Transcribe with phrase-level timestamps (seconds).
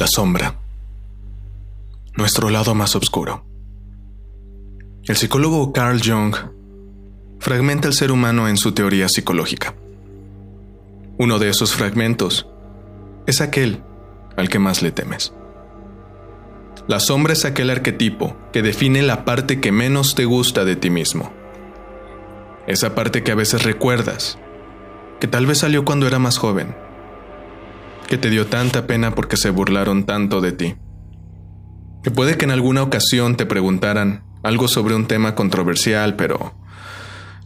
[0.00, 0.58] La sombra.
[2.16, 3.44] Nuestro lado más oscuro.
[5.04, 6.34] El psicólogo Carl Jung
[7.38, 9.74] fragmenta el ser humano en su teoría psicológica.
[11.18, 12.46] Uno de esos fragmentos
[13.26, 13.82] es aquel
[14.38, 15.34] al que más le temes.
[16.88, 20.88] La sombra es aquel arquetipo que define la parte que menos te gusta de ti
[20.88, 21.30] mismo.
[22.66, 24.38] Esa parte que a veces recuerdas,
[25.20, 26.74] que tal vez salió cuando era más joven,
[28.10, 30.74] que te dio tanta pena porque se burlaron tanto de ti.
[32.02, 36.52] Que puede que en alguna ocasión te preguntaran algo sobre un tema controversial, pero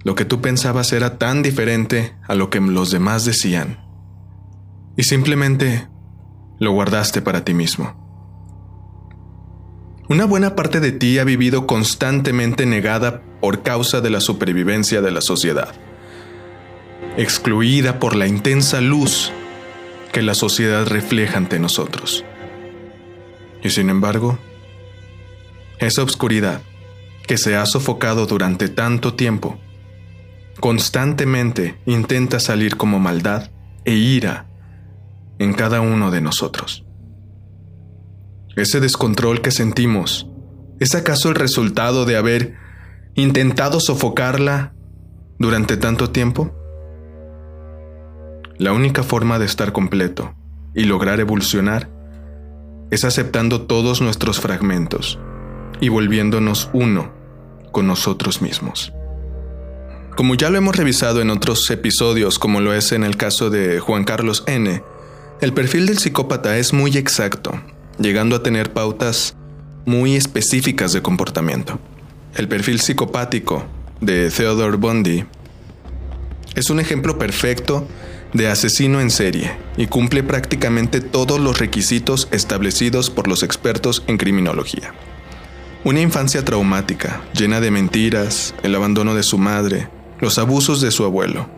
[0.05, 3.79] lo que tú pensabas era tan diferente a lo que los demás decían.
[4.97, 5.87] Y simplemente
[6.59, 8.03] lo guardaste para ti mismo.
[10.09, 15.11] Una buena parte de ti ha vivido constantemente negada por causa de la supervivencia de
[15.11, 15.75] la sociedad,
[17.19, 19.31] excluida por la intensa luz
[20.15, 22.25] que la sociedad refleja ante nosotros.
[23.65, 24.39] Y sin embargo,
[25.81, 26.63] esa oscuridad
[27.27, 29.59] que se ha sofocado durante tanto tiempo,
[30.61, 33.51] constantemente intenta salir como maldad
[33.85, 34.47] e ira
[35.41, 36.85] en cada uno de nosotros.
[38.55, 40.29] Ese descontrol que sentimos,
[40.79, 42.55] ¿es acaso el resultado de haber
[43.17, 44.75] intentado sofocarla
[45.41, 46.55] durante tanto tiempo?
[48.59, 50.35] La única forma de estar completo
[50.75, 51.91] y lograr evolucionar
[52.93, 55.19] es aceptando todos nuestros fragmentos
[55.81, 57.13] y volviéndonos uno
[57.73, 58.93] con nosotros mismos.
[60.17, 63.81] Como ya lo hemos revisado en otros episodios, como lo es en el caso de
[63.81, 64.85] Juan Carlos N.,
[65.41, 67.61] el perfil del psicópata es muy exacto,
[67.99, 69.37] llegando a tener pautas
[69.85, 71.81] muy específicas de comportamiento.
[72.37, 73.65] El perfil psicopático
[74.01, 75.25] de Theodore Bundy
[76.55, 77.89] es un ejemplo perfecto
[78.35, 84.19] de asesino en serie y cumple prácticamente todos los requisitos establecidos por los expertos en
[84.19, 84.93] criminología.
[85.85, 89.89] Una infancia traumática, llena de mentiras, el abandono de su madre,
[90.19, 91.49] los abusos de su abuelo,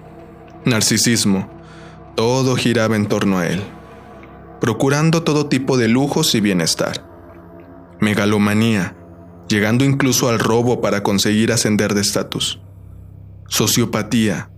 [0.67, 1.51] narcisismo,
[2.15, 3.63] todo giraba en torno a él,
[4.61, 7.07] procurando todo tipo de lujos y bienestar.
[8.01, 8.97] Megalomanía,
[9.49, 12.61] llegando incluso al robo para conseguir ascender de estatus.
[13.49, 14.51] Sociopatía,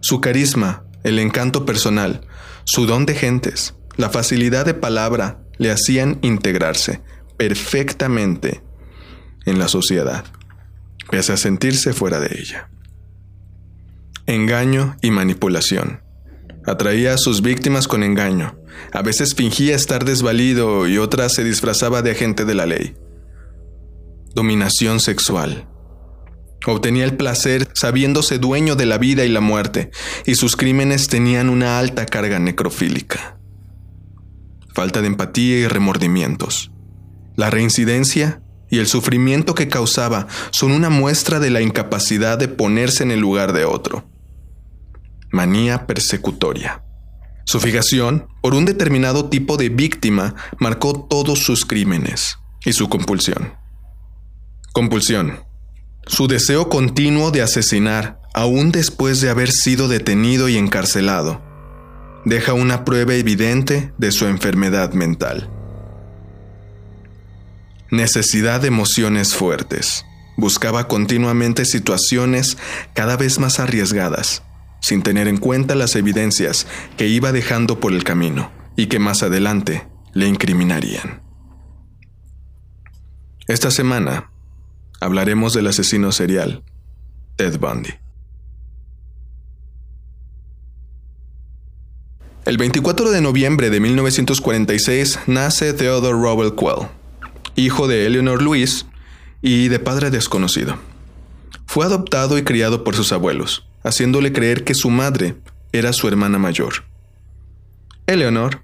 [0.00, 2.22] su carisma el encanto personal,
[2.64, 7.00] su don de gentes, la facilidad de palabra le hacían integrarse
[7.36, 8.62] perfectamente
[9.46, 10.24] en la sociedad,
[11.10, 12.70] pese a sentirse fuera de ella.
[14.26, 16.02] Engaño y manipulación.
[16.66, 18.58] Atraía a sus víctimas con engaño.
[18.92, 22.96] A veces fingía estar desvalido y otras se disfrazaba de agente de la ley.
[24.34, 25.68] Dominación sexual.
[26.66, 29.90] Obtenía el placer sabiéndose dueño de la vida y la muerte,
[30.24, 33.38] y sus crímenes tenían una alta carga necrofílica.
[34.72, 36.72] Falta de empatía y remordimientos.
[37.36, 43.02] La reincidencia y el sufrimiento que causaba son una muestra de la incapacidad de ponerse
[43.02, 44.08] en el lugar de otro.
[45.30, 46.82] Manía persecutoria.
[47.44, 53.52] Su fijación por un determinado tipo de víctima marcó todos sus crímenes y su compulsión.
[54.72, 55.44] Compulsión
[56.06, 61.40] su deseo continuo de asesinar, aún después de haber sido detenido y encarcelado,
[62.24, 65.48] deja una prueba evidente de su enfermedad mental.
[67.90, 70.04] Necesidad de emociones fuertes.
[70.36, 72.58] Buscaba continuamente situaciones
[72.92, 74.42] cada vez más arriesgadas,
[74.80, 76.66] sin tener en cuenta las evidencias
[76.96, 81.22] que iba dejando por el camino y que más adelante le incriminarían.
[83.46, 84.30] Esta semana
[85.00, 86.62] hablaremos del asesino serial,
[87.36, 87.90] Ted Bundy.
[92.44, 96.88] El 24 de noviembre de 1946 nace Theodore Rowell Quell,
[97.56, 98.84] hijo de Eleanor Louise
[99.40, 100.76] y de padre desconocido.
[101.66, 105.36] Fue adoptado y criado por sus abuelos, haciéndole creer que su madre
[105.72, 106.84] era su hermana mayor.
[108.06, 108.60] Eleanor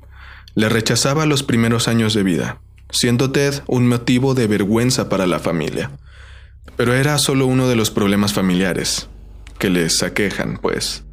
[0.54, 2.60] le rechazaba los primeros años de vida,
[2.90, 5.90] siendo Ted un motivo de vergüenza para la familia,
[6.76, 9.08] pero era solo uno de los problemas familiares
[9.58, 11.04] que les aquejan, pues.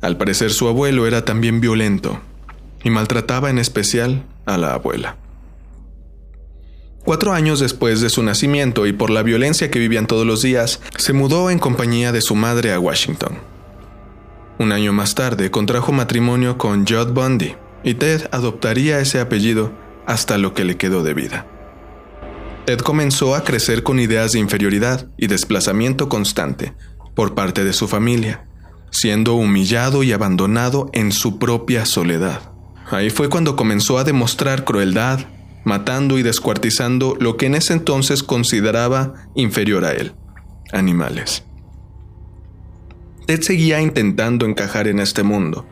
[0.00, 2.20] Al parecer su abuelo era también violento
[2.82, 5.16] y maltrataba en especial a la abuela.
[7.04, 10.80] Cuatro años después de su nacimiento y por la violencia que vivían todos los días,
[10.96, 13.38] se mudó en compañía de su madre a Washington.
[14.58, 19.72] Un año más tarde contrajo matrimonio con Judd Bundy y Ted adoptaría ese apellido
[20.06, 21.46] hasta lo que le quedó de vida.
[22.64, 26.74] Ted comenzó a crecer con ideas de inferioridad y desplazamiento constante
[27.14, 28.46] por parte de su familia,
[28.90, 32.52] siendo humillado y abandonado en su propia soledad.
[32.90, 35.26] Ahí fue cuando comenzó a demostrar crueldad,
[35.64, 40.14] matando y descuartizando lo que en ese entonces consideraba inferior a él,
[40.72, 41.42] animales.
[43.26, 45.66] Ted seguía intentando encajar en este mundo,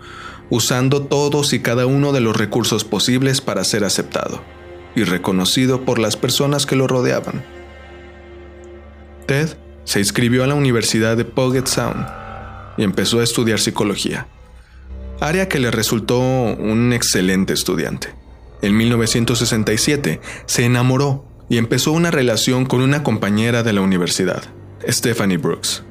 [0.50, 4.42] usando todos y cada uno de los recursos posibles para ser aceptado
[4.94, 7.44] y reconocido por las personas que lo rodeaban.
[9.26, 12.06] Ted se inscribió a la Universidad de Puget Sound
[12.76, 14.26] y empezó a estudiar psicología,
[15.20, 18.14] área que le resultó un excelente estudiante.
[18.62, 24.42] En 1967 se enamoró y empezó una relación con una compañera de la universidad,
[24.88, 25.82] Stephanie Brooks.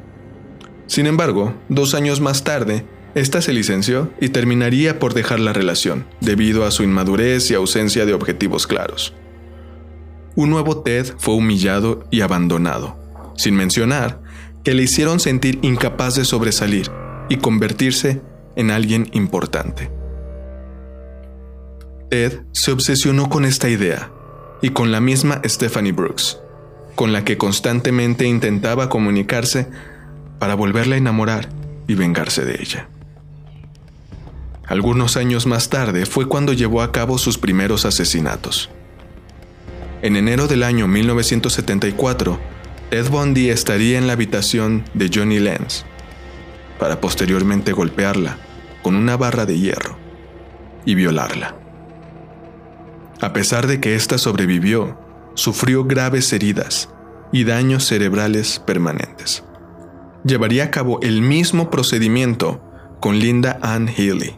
[0.87, 2.85] Sin embargo, dos años más tarde,
[3.19, 8.05] esta se licenció y terminaría por dejar la relación, debido a su inmadurez y ausencia
[8.05, 9.13] de objetivos claros.
[10.35, 12.97] Un nuevo Ted fue humillado y abandonado,
[13.35, 14.21] sin mencionar
[14.63, 16.91] que le hicieron sentir incapaz de sobresalir
[17.29, 18.21] y convertirse
[18.55, 19.91] en alguien importante.
[22.09, 24.11] Ted se obsesionó con esta idea
[24.61, 26.39] y con la misma Stephanie Brooks,
[26.95, 29.67] con la que constantemente intentaba comunicarse
[30.39, 31.49] para volverla a enamorar
[31.87, 32.89] y vengarse de ella.
[34.69, 38.69] Algunos años más tarde fue cuando llevó a cabo sus primeros asesinatos.
[40.03, 42.39] En enero del año 1974,
[42.91, 45.85] Ted Bundy estaría en la habitación de Johnny Lenz
[46.77, 48.37] para posteriormente golpearla
[48.83, 49.97] con una barra de hierro
[50.85, 51.55] y violarla.
[53.21, 54.99] A pesar de que ésta sobrevivió,
[55.33, 56.89] sufrió graves heridas
[57.33, 59.43] y daños cerebrales permanentes.
[60.23, 62.63] Llevaría a cabo el mismo procedimiento
[62.99, 64.35] con Linda Ann Healy,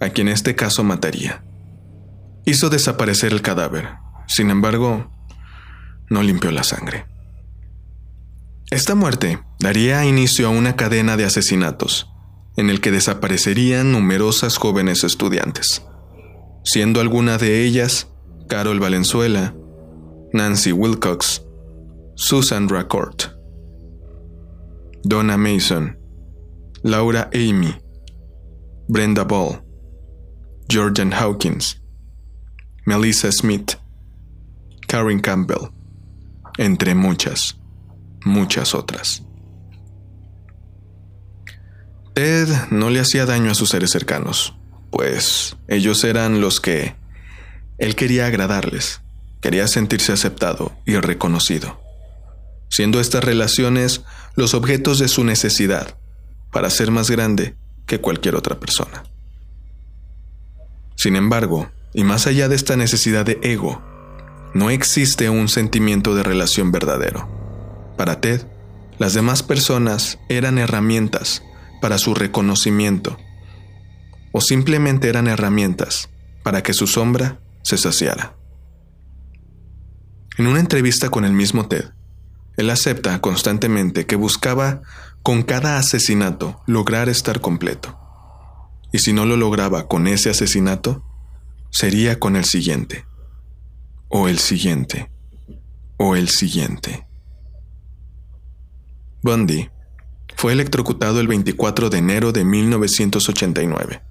[0.00, 1.44] a quien este caso mataría.
[2.44, 3.88] Hizo desaparecer el cadáver,
[4.26, 5.10] sin embargo,
[6.08, 7.06] no limpió la sangre.
[8.70, 12.08] Esta muerte daría inicio a una cadena de asesinatos,
[12.56, 15.82] en el que desaparecerían numerosas jóvenes estudiantes
[16.66, 18.12] siendo alguna de ellas
[18.48, 19.54] Carol Valenzuela,
[20.32, 21.46] Nancy Wilcox,
[22.16, 23.30] Susan Racourt,
[25.04, 25.96] Donna Mason,
[26.82, 27.72] Laura Amy,
[28.88, 29.62] Brenda Ball,
[30.68, 31.80] Georgian Hawkins,
[32.84, 33.74] Melissa Smith,
[34.86, 35.70] Karen Campbell,
[36.58, 37.56] entre muchas,
[38.24, 39.22] muchas otras.
[42.14, 44.54] Ted no le hacía daño a sus seres cercanos
[44.96, 46.96] pues ellos eran los que
[47.76, 49.02] él quería agradarles,
[49.42, 51.80] quería sentirse aceptado y reconocido,
[52.70, 54.00] siendo estas relaciones
[54.36, 55.98] los objetos de su necesidad
[56.50, 59.04] para ser más grande que cualquier otra persona.
[60.96, 63.82] Sin embargo, y más allá de esta necesidad de ego,
[64.54, 67.28] no existe un sentimiento de relación verdadero.
[67.96, 68.46] Para Ted,
[68.98, 71.42] las demás personas eran herramientas
[71.80, 73.18] para su reconocimiento
[74.32, 76.10] o simplemente eran herramientas
[76.42, 78.36] para que su sombra se saciara.
[80.38, 81.86] En una entrevista con el mismo Ted,
[82.56, 84.82] él acepta constantemente que buscaba
[85.22, 87.98] con cada asesinato lograr estar completo.
[88.92, 91.04] Y si no lo lograba con ese asesinato,
[91.70, 93.04] sería con el siguiente,
[94.08, 95.10] o el siguiente,
[95.96, 97.06] o el siguiente.
[99.22, 99.70] Bundy
[100.36, 104.02] fue electrocutado el 24 de enero de 1989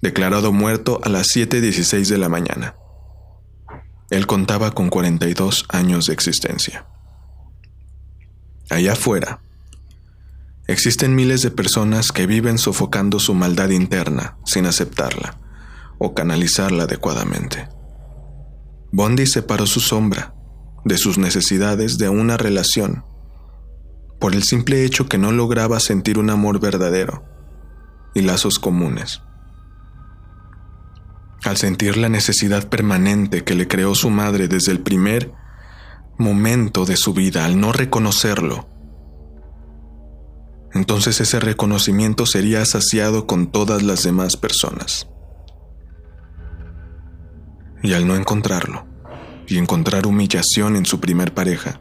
[0.00, 2.74] declarado muerto a las 7.16 de la mañana.
[4.10, 6.86] Él contaba con 42 años de existencia.
[8.70, 9.40] Allá afuera,
[10.72, 15.38] existen miles de personas que viven sofocando su maldad interna sin aceptarla
[15.98, 17.68] o canalizarla adecuadamente.
[18.92, 20.34] Bondi separó su sombra
[20.84, 23.04] de sus necesidades de una relación
[24.18, 27.24] por el simple hecho que no lograba sentir un amor verdadero
[28.14, 29.22] y lazos comunes
[31.44, 35.32] al sentir la necesidad permanente que le creó su madre desde el primer
[36.18, 38.68] momento de su vida, al no reconocerlo,
[40.72, 45.08] entonces ese reconocimiento sería saciado con todas las demás personas.
[47.82, 48.86] Y al no encontrarlo,
[49.48, 51.80] y encontrar humillación en su primer pareja,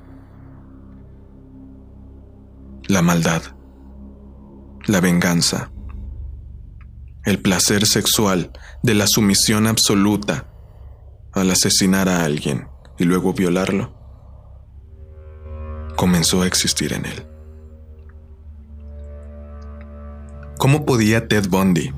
[2.87, 3.43] la maldad,
[4.87, 5.71] la venganza,
[7.25, 10.51] el placer sexual de la sumisión absoluta
[11.33, 12.67] al asesinar a alguien
[12.97, 13.93] y luego violarlo,
[15.95, 17.28] comenzó a existir en él.
[20.59, 21.93] ¿Cómo podía Ted Bundy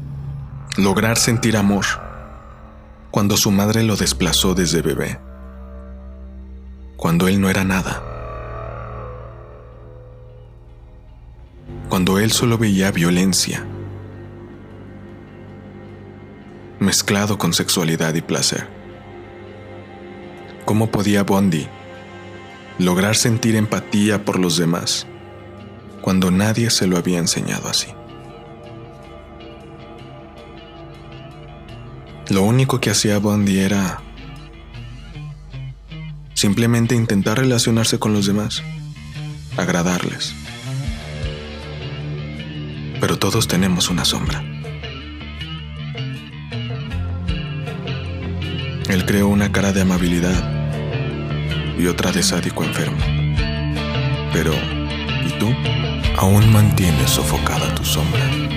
[0.77, 1.83] lograr sentir amor
[3.09, 5.19] cuando su madre lo desplazó desde bebé?
[6.95, 8.03] Cuando él no era nada.
[11.89, 13.65] Cuando él solo veía violencia
[16.79, 18.67] mezclado con sexualidad y placer.
[20.65, 21.67] ¿Cómo podía Bondi
[22.77, 25.07] lograr sentir empatía por los demás
[26.03, 27.87] cuando nadie se lo había enseñado así?
[32.31, 34.01] Lo único que hacía Bondi era
[36.33, 38.63] simplemente intentar relacionarse con los demás,
[39.57, 40.33] agradarles.
[43.01, 44.41] Pero todos tenemos una sombra.
[48.87, 50.41] Él creó una cara de amabilidad
[51.77, 53.03] y otra de sádico enfermo.
[54.31, 55.53] Pero, ¿y tú?
[56.17, 58.50] Aún mantienes sofocada tu sombra.